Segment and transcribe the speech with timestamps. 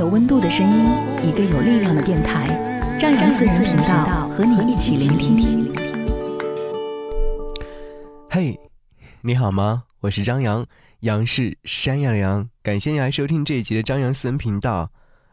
[0.00, 0.86] 有温度的声音，
[1.28, 2.48] 一个有力量的电台，
[2.98, 5.70] 张扬私人频道和你一起聆听。
[8.30, 8.58] 嘿，
[9.20, 9.84] 你好吗？
[10.00, 10.66] 我是张扬，
[11.00, 12.48] 杨是山羊羊。
[12.62, 14.90] 感谢你来收听这一集的张扬私人频道。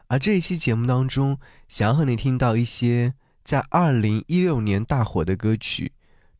[0.08, 1.38] 而这一期节目当中，
[1.70, 5.92] 想要和你听到一些在二零一六年大火的歌曲。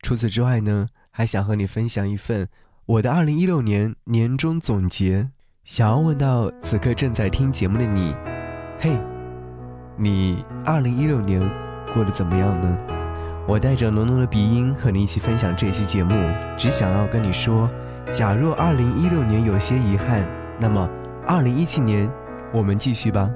[0.03, 2.47] 除此之外呢，还想和你分享一份
[2.85, 5.31] 我的二零一六年年终总结。
[5.69, 8.15] 想要问到此刻正在听节目的你，
[8.79, 8.99] 嘿，
[9.95, 11.47] 你二零一六年
[11.93, 12.75] 过得怎么样呢？
[13.47, 16.15] 我带着浓浓的鼻音和你一起分享这期节目，
[16.57, 17.69] 只想要跟你说，
[18.11, 20.27] 假若二零一六年有些遗憾，
[20.59, 20.89] 那么
[21.27, 22.11] 二零一七年
[22.51, 23.29] 我们继续吧。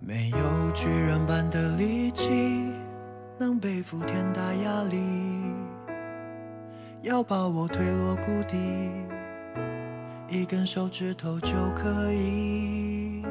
[0.00, 2.72] 没有巨人般的力气，
[3.38, 4.98] 能背负天大压力，
[7.02, 8.58] 要把我推落谷底。
[10.30, 13.22] 一根手指头就可以，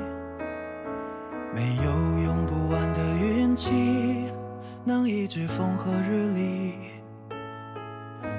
[1.54, 1.92] 没有
[2.24, 4.26] 用不完的运气，
[4.84, 6.74] 能抑制风和日丽。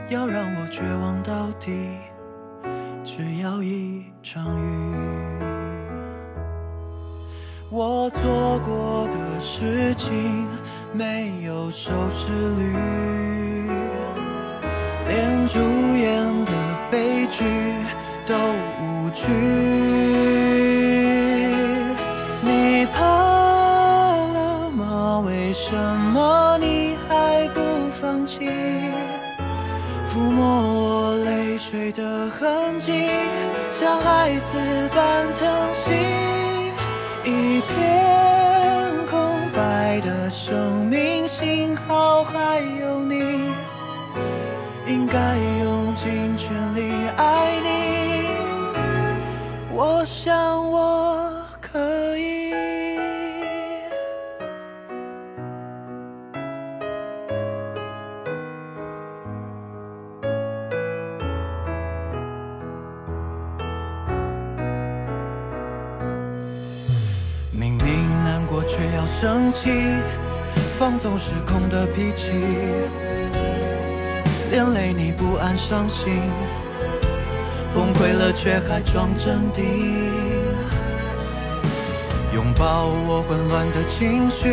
[0.09, 1.71] 要让我绝望到底，
[3.05, 4.95] 只要一场雨。
[7.71, 10.49] 我做过的事情
[10.93, 12.75] 没有收视率，
[15.07, 15.61] 连主
[15.97, 16.53] 演的
[16.91, 17.45] 悲剧。
[18.29, 18.35] 都
[18.83, 19.25] 无惧。
[22.43, 25.23] 你怕了吗？
[25.25, 25.75] 为什
[26.13, 27.61] 么你还不
[27.99, 28.51] 放弃？
[30.13, 33.09] 抚摸我泪水的痕迹，
[33.73, 35.95] 像孩子般疼惜。
[37.25, 39.19] 一片空
[39.55, 43.15] 白的生命，幸好还有你，
[44.87, 45.17] 应该
[45.63, 47.38] 用尽全力爱。
[50.11, 51.31] 想我
[51.61, 52.55] 可以。
[67.53, 69.71] 明明难过却要生气，
[70.79, 72.33] 放纵失控的脾气，
[74.51, 76.23] 连累你不安伤心。
[77.75, 79.65] 崩溃了，却还装镇定，
[82.35, 84.47] 拥抱我混乱的情绪，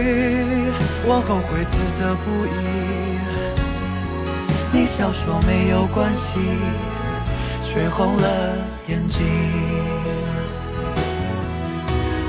[1.05, 2.49] 我后悔自责不已。
[4.71, 6.39] 你笑说没有关系，
[7.63, 8.27] 却红了
[8.87, 9.21] 眼睛。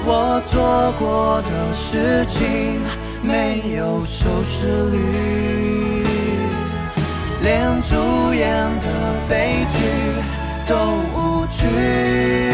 [0.08, 2.80] 我做过的事情
[3.22, 4.94] 没有收视率，
[7.42, 8.46] 连主演
[8.80, 8.86] 的
[9.28, 9.78] 悲剧。
[10.66, 10.74] 都
[11.14, 12.45] 无惧。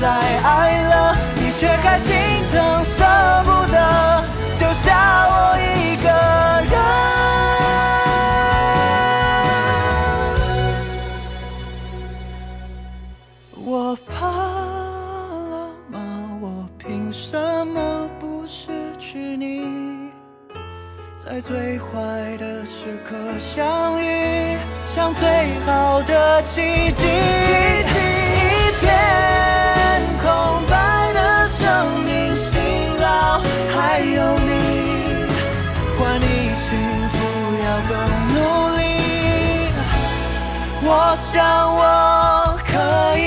[0.00, 2.12] 再爱了，你却还心
[2.50, 3.04] 疼舍
[3.44, 4.24] 不得，
[4.58, 6.08] 丢下我一个
[6.70, 6.74] 人。
[13.64, 15.96] 我怕了吗？
[16.40, 17.38] 我凭什
[17.68, 20.10] 么不失去你？
[21.18, 27.04] 在最坏的时刻相遇，像最好的奇迹。
[40.86, 43.22] 我想我可以，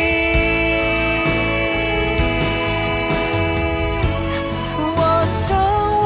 [4.96, 5.02] 我
[5.48, 5.58] 想
[5.98, 6.06] 我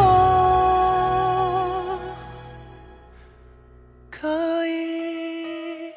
[4.09, 5.94] 可以。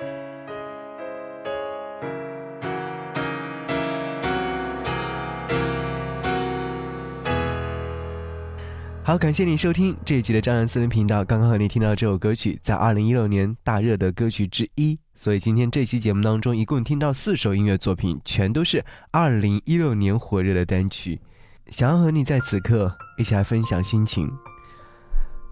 [9.05, 11.25] 好，感谢你收听这一集的张扬私人频道。
[11.25, 14.99] 刚刚和你听到这首歌曲，在二零一六年大热的歌曲之一。
[15.17, 21.21] 所以今天这期节目当中，一共听到四首音乐作品，全都是二零一六年火热的单曲。
[21.69, 24.29] 想要和你在此刻一起来分享心情。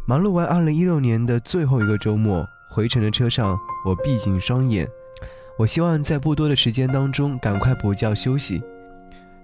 [0.05, 3.57] 忙碌完二零一六年的最后一个周末，回程的车上，
[3.87, 4.87] 我闭紧双眼，
[5.57, 8.61] 我希望在不多的时间当中赶快补觉休息。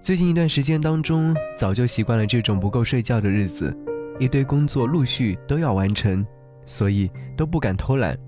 [0.01, 3.75] 最近一段时间当中，早就习惯了这种不够睡觉的日子。
[4.19, 6.25] 一堆工作陆续都要完成，
[6.65, 8.19] 所以都不敢偷懒。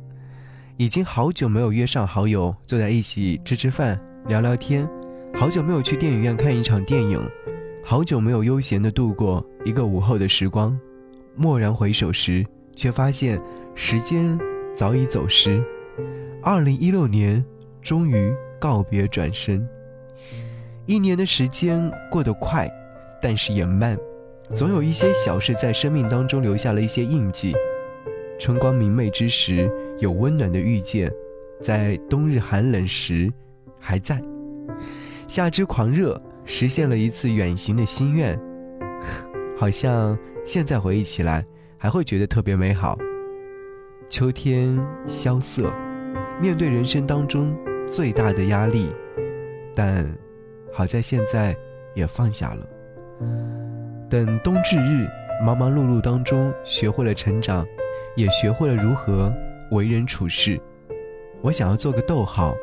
[0.82, 4.90] 已经好久没有约上好友坐在一起吃吃饭、聊聊天，
[5.32, 7.22] 好久没有去电影院看一场电影，
[7.84, 10.76] 好久没有悠闲的度过一个午后的时光。
[11.38, 12.44] 蓦然回首时，
[12.76, 13.40] 却发现
[13.76, 14.36] 时间
[14.76, 15.64] 早已走失。
[16.42, 17.46] 二零一六年
[17.80, 19.64] 终于告别转身。
[20.88, 22.68] 一年的时间过得快，
[23.22, 23.96] 但是也慢。
[24.52, 27.54] 总有一些小事在生命当中留下了一些印记。
[28.40, 31.08] 春光明媚之时，有温暖的遇见；
[31.64, 33.32] 在冬日寒冷时，
[33.80, 34.20] 还在。
[35.28, 38.38] 夏之狂热，实现了一次远行的心愿。
[39.56, 41.46] 好像现在回忆起来，
[41.78, 42.98] 还会觉得特别美好。
[44.10, 44.76] 秋天
[45.06, 45.72] 萧瑟，
[46.42, 47.56] 面对人生当中
[47.88, 48.90] 最大的压力，
[49.76, 50.04] 但
[50.74, 51.56] 好在现在
[51.94, 52.68] 也放下了。
[54.10, 55.08] 等冬至日，
[55.46, 57.64] 忙忙碌碌当中，学会了成长，
[58.16, 59.32] 也学会了如何
[59.72, 60.62] 为人处事。
[61.42, 62.54] 我想要做个逗号，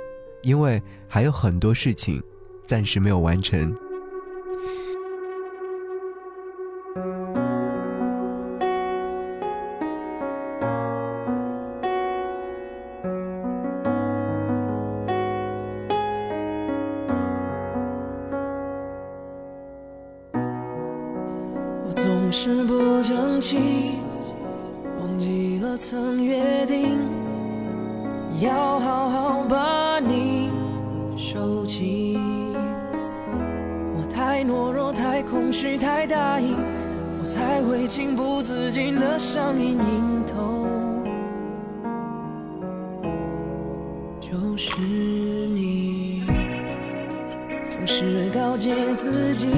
[0.42, 2.22] 因为还有很多事情
[2.64, 3.76] 暂时没有完成。
[35.58, 36.54] 太空虚，太大意，
[37.20, 40.64] 我才会情不自禁的上瘾瘾头。
[44.20, 44.76] 就是
[45.48, 46.22] 你，
[47.68, 49.48] 总是告诫自己。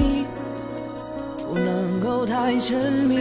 [1.47, 3.19] 不能够太沉迷，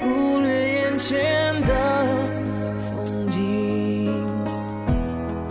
[0.00, 2.06] 忽略眼前的
[2.78, 4.06] 风景。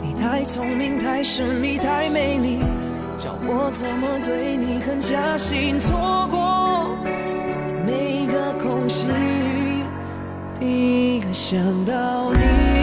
[0.02, 2.60] 你太聪明，太神秘，太美丽，
[3.20, 5.78] 叫我怎么对你狠下心？
[5.78, 6.96] 错过
[7.86, 9.08] 每个空隙，
[10.58, 12.79] 第一个想到你。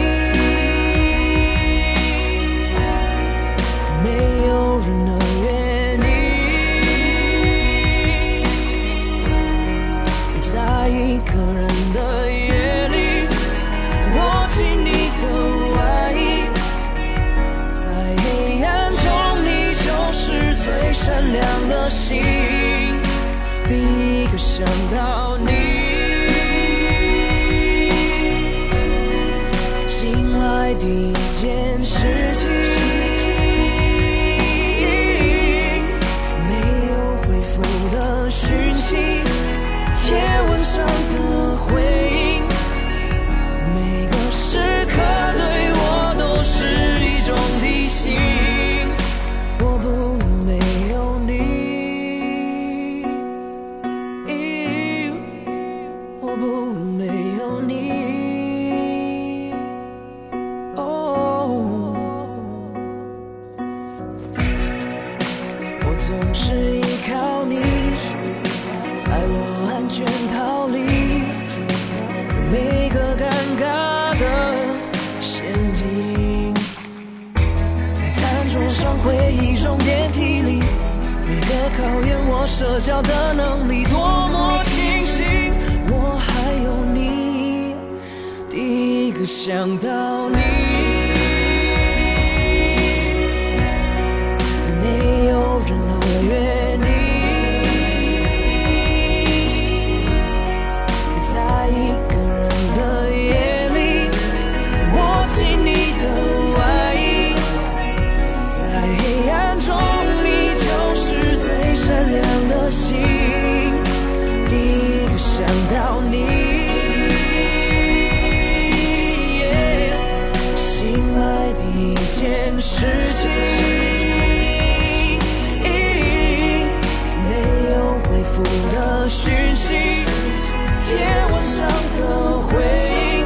[130.89, 130.95] 天
[131.33, 131.67] 晚上
[131.97, 132.01] 的
[132.47, 133.25] 回忆，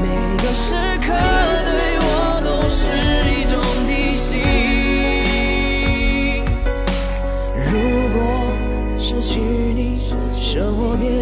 [0.00, 0.06] 每
[0.38, 0.72] 个时
[1.02, 1.12] 刻
[1.66, 1.70] 对
[2.00, 2.80] 我都是
[3.28, 4.30] 一种提醒。
[7.70, 7.70] 如
[8.14, 8.16] 果
[8.98, 10.00] 失去你，
[10.32, 11.21] 生活变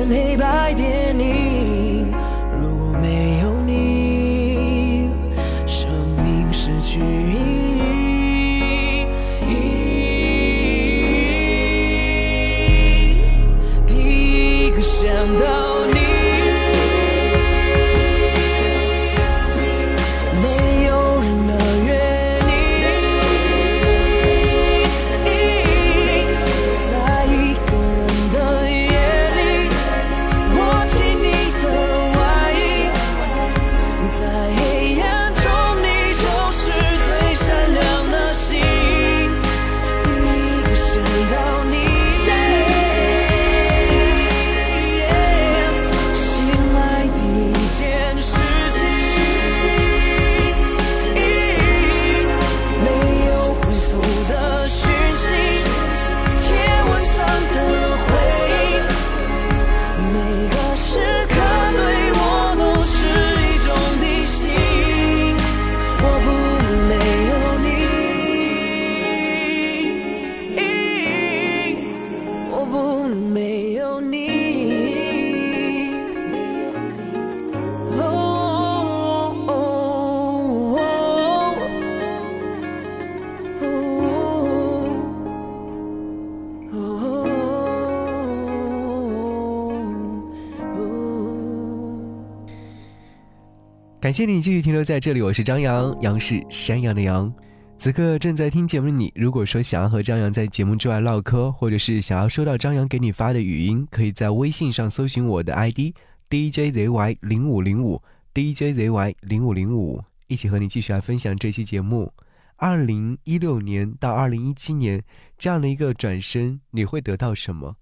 [94.11, 97.33] 感谢你继续停留在这里，我是张扬，杨是山羊的羊。
[97.79, 105.95] 此刻正在听节目的你，如果说想要和张扬在节目之外唠嗑，或者是想要收到张扬给你发的语音，可以在微信上搜寻我的 ID
[106.29, 108.03] DJZY 零五零五
[108.35, 112.13] DJZY 零五零五，一起和你继续来分享这期节目。
[112.57, 115.05] 二零一六年到二零一七年
[115.39, 117.77] 这样的一个转身，你会得到什么，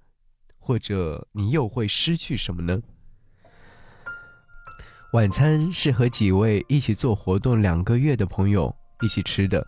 [0.59, 2.83] 或者你又会失去什么呢？
[5.13, 9.67] 晚餐是和几位一起做活动两个月的朋友一起吃的，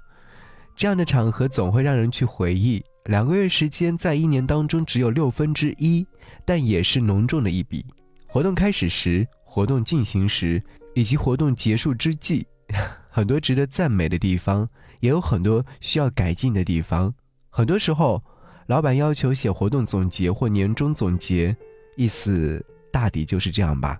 [0.76, 2.84] 这样的场合总会让人去回忆。
[3.06, 6.06] 两个月时间在一年当中只有六分之一，
[6.44, 7.82] 但也是浓重的一笔。
[8.26, 10.62] 活动开始时、活动进行时
[10.94, 12.46] 以及活动结束之际，
[13.08, 14.68] 很多值得赞美的地方，
[15.00, 17.12] 也有很多需要改进的地方。
[17.48, 18.22] 很多时候，
[18.66, 21.56] 老板要求写活动总结或年终总结，
[21.96, 23.98] 意思大抵就是这样吧。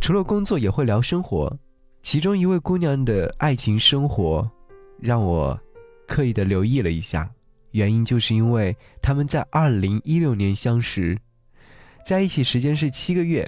[0.00, 1.54] 除了工作，也会聊生活。
[2.02, 4.48] 其中一位姑娘的爱情生活，
[4.98, 5.58] 让我
[6.06, 7.30] 刻意的留意了一下。
[7.72, 11.18] 原因就是因为他们在二零一六年相识，
[12.06, 13.46] 在一起时间是七个月。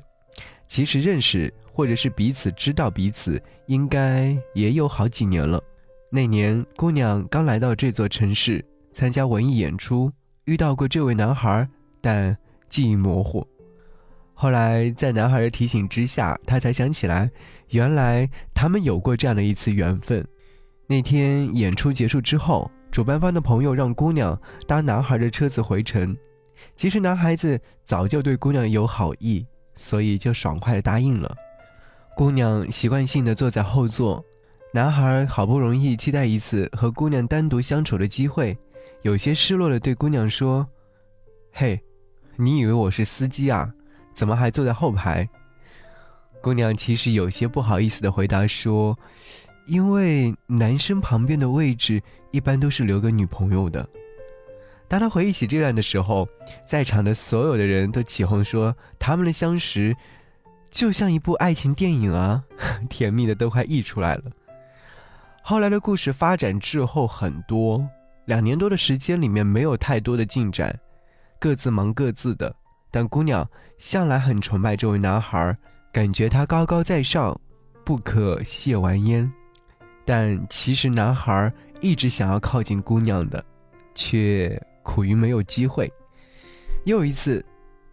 [0.67, 5.63] 其实认识或者是彼此知道彼此，应该也有好几年了。
[6.11, 10.13] 那年，姑娘刚来到这座城市参加文艺演出，
[10.45, 11.67] 遇到过这位男孩，
[12.01, 12.37] 但
[12.69, 13.47] 记忆模糊。
[14.41, 17.31] 后来在男孩的提醒之下，他才想起来，
[17.73, 20.27] 原来他们有过这样的一次缘分。
[20.87, 26.17] 那天演出结束之后，主办方的朋友让姑娘搭男孩的车子回城。
[26.75, 29.45] 其实男孩子早就对姑娘有好意，
[29.77, 31.37] 所以就爽快的答应了。
[32.17, 34.25] 姑娘习惯性的坐在后座，
[34.73, 38.57] 男孩好不容易期待一次和姑娘单独相处的机会，
[39.03, 40.67] 有些失落的对姑娘说
[41.53, 41.79] ：“嘿，
[42.37, 43.71] 你以为我是司机啊？
[44.21, 45.27] 怎么还坐在后排？”
[46.43, 48.99] 姑娘其实有些不好意思的回答说
[49.67, 53.89] ：“因为男生旁边的位置一般都是留给女朋友的。”
[54.87, 56.29] 当她回忆起这段的时候，
[56.69, 59.97] 在场的所有的人都起哄说他们的相识
[60.71, 62.45] 就像一部爱情电影啊，
[62.91, 64.25] 甜蜜的都快溢出来了。
[65.43, 67.83] 后来的故事发展滞后很多，
[68.27, 70.79] 两年多的时间里面没有太多的进展，
[71.39, 72.55] 各自忙各自的。
[72.91, 75.57] 但姑娘向来很崇拜这位男孩，
[75.93, 77.39] 感觉他高高在上，
[77.85, 79.31] 不可亵玩焉。
[80.05, 83.45] 但其实男孩一直想要靠近姑娘的，
[83.95, 85.91] 却苦于没有机会。
[86.85, 87.45] 又一次，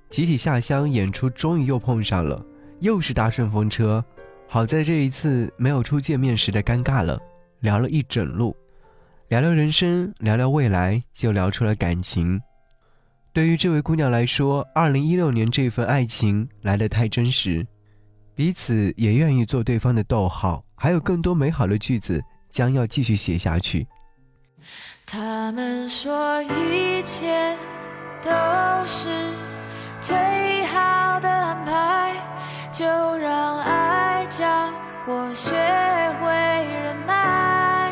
[0.10, 2.44] 集体下乡演出，终于又碰上了，
[2.80, 4.04] 又是搭顺风车。
[4.48, 7.22] 好在这一次没有出见面时的尴尬了，
[7.60, 8.56] 聊了一整路，
[9.28, 12.42] 聊聊人生，聊聊未来，就聊出了感情。
[13.38, 17.64] 对于这位姑娘来说，二零一六年这份爱情来得太真实，
[18.34, 23.86] 彼此也愿意做对方的逗号，还有更多美好的句子将要继续写下去。
[25.06, 27.56] 他们说一切
[28.24, 28.32] 都
[28.88, 29.08] 是
[30.02, 30.18] 最
[30.64, 32.16] 好的安排，
[32.72, 34.48] 就让爱教
[35.06, 35.52] 我学
[36.20, 36.32] 会
[36.74, 37.92] 忍耐。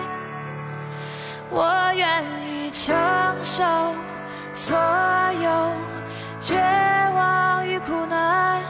[1.52, 2.96] 我愿意承
[3.44, 3.64] 受
[4.58, 4.78] 所
[5.44, 5.50] 有
[6.40, 6.56] 绝
[7.14, 8.62] 望与苦难，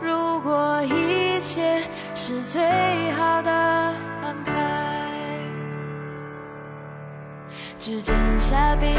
[0.00, 1.80] 如果一切
[2.12, 2.60] 是最
[3.12, 4.52] 好的安排。
[7.78, 8.92] 指尖下冰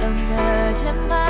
[0.00, 1.28] 冷的键盘，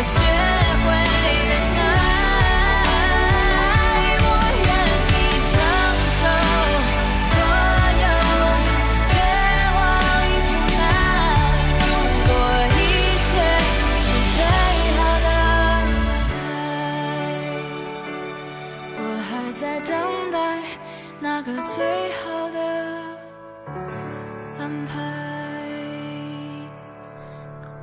[0.00, 0.29] 我学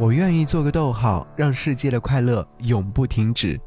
[0.08, 3.60] 我愿意做个逗号，让世界的快乐永不停止。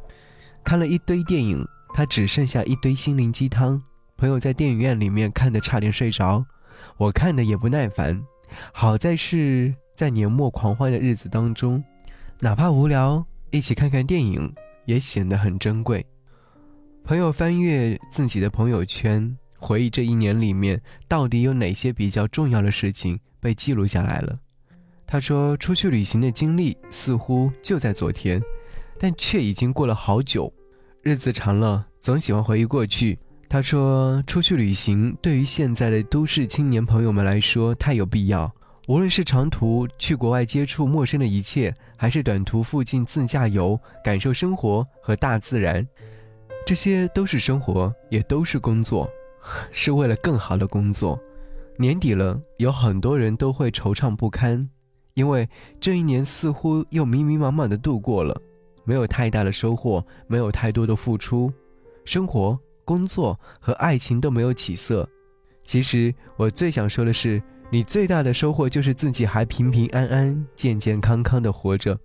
[0.64, 3.78] 看了一堆电影，他只剩下一堆心灵鸡汤。
[4.16, 6.42] 朋友在电影院里面看得差点睡着，
[6.96, 8.18] 我看的也不耐烦。
[8.72, 11.84] 好在是在年末狂欢的日子当中，
[12.38, 14.50] 哪怕无聊，一起看看电影
[14.86, 16.06] 也显得很珍贵。
[17.04, 24.38] 朋友翻阅自己的朋友圈，回忆这一年里面到底有哪些比较重要的事情被记录下来了。
[25.12, 28.40] 他说，出去旅行的经历似乎就在昨天，
[28.96, 30.52] 但却已经过了好久。
[31.02, 33.18] 日子长了，总喜欢回忆过去。
[33.48, 38.48] 他说，出去旅行对于现在的都市青年朋友们来说太有必要。
[38.86, 45.84] 无论是长途去国外接触陌生的一切，还是短途附近自驾游，感受生活和大自然，
[46.64, 49.10] 这些都是生活，也都是工作，
[49.72, 51.18] 是为了更好的工作。
[51.76, 54.68] 年底了，有很多人都会惆怅不堪，
[55.20, 55.46] 因为
[55.78, 58.34] 这一年似乎又迷迷茫茫的度过了，
[58.84, 61.52] 没有太大的收获，没有太多的付出，
[62.06, 65.06] 生活、工作和爱情都没有起色。
[65.62, 71.98] 其实我最想说的是，你最大的收获就是自己还平平安安、健健康康的活着，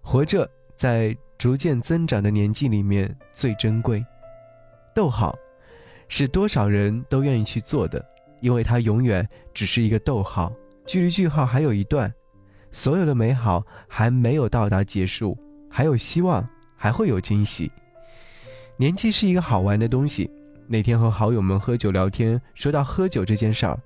[0.00, 4.02] 活着在逐渐增长的年纪里面最珍贵。
[4.94, 5.36] 逗号，
[6.08, 8.02] 是多少人都愿意去做的，
[8.40, 10.50] 因为它永远只是一个逗号，
[10.86, 12.10] 距离句号还有一段。
[12.74, 15.38] 所有的美好还没有到达结束，
[15.70, 16.44] 还有希望，
[16.76, 17.70] 还会有惊喜。
[18.76, 20.28] 年纪是一个好玩的东西。
[20.66, 23.78] 那天和好友们喝酒聊天，说到喝酒这件事儿，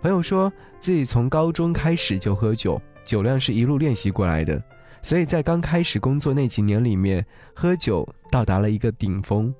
[0.00, 4.60] 朋友说自己从高中开始就喝酒，酒量是一路练习过来的，
[5.02, 7.24] 所以在刚开始工作那几年里面，
[7.54, 9.54] 喝酒到达了一个顶峰，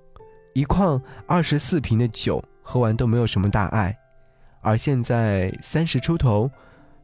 [0.55, 3.97] 一矿二十四瓶的酒喝完都没有什么大碍，
[4.61, 6.51] 而现在三十出头，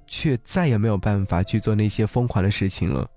[0.08, 3.08] 却再也没有办法去做那些疯狂的事情了，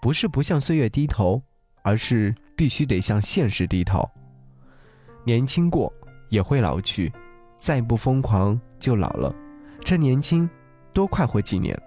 [0.00, 1.40] 不是不向岁月低头，
[1.82, 4.06] 而是必须得向现实低头。
[5.24, 5.92] 年轻过
[6.28, 7.12] 也会老去，
[7.58, 9.34] 再不疯狂就老了。
[9.84, 10.48] 趁年轻，
[10.92, 11.80] 多快活几年。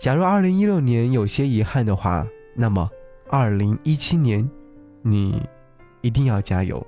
[0.00, 2.90] 假如二零一六年有些遗憾的话，那么
[3.30, 4.48] 二零一七年，
[5.02, 5.40] 你
[6.00, 6.84] 一定要加油。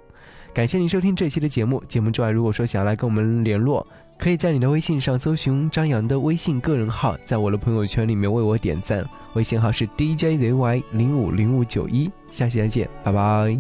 [0.53, 1.83] 感谢您收听这期的节目。
[1.89, 3.87] 节目之外，如果说想要来跟我们联络，
[4.25, 9.07] 可以在你的微信上搜寻张扬的微信个人号，在我的朋友圈里面为我点赞。
[9.35, 12.11] 微信号是 DJZY 零五零五九一。
[12.31, 13.51] 下期再见，拜拜。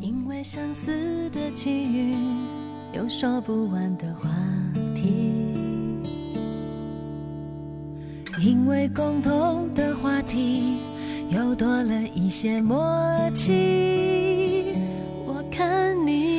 [0.00, 2.16] 因为相似的际遇，
[2.94, 4.28] 有说不完的话
[4.92, 5.04] 题；
[8.40, 10.78] 因为共同的话题，
[11.28, 12.76] 又多了一些默
[13.32, 14.74] 契。
[15.24, 16.35] 我看你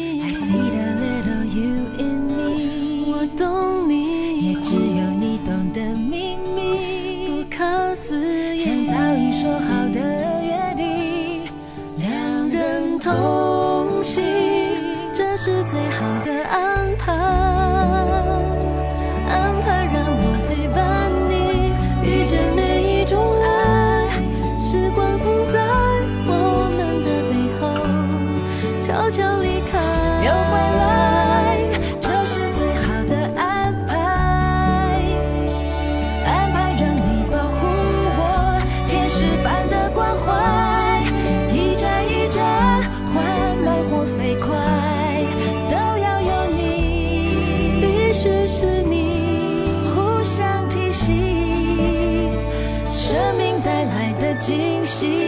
[54.48, 55.27] 惊喜。